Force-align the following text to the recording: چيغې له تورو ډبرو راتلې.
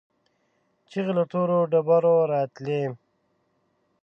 چيغې 0.89 1.13
له 1.17 1.23
تورو 1.31 1.57
ډبرو 1.71 2.15
راتلې. 2.31 2.81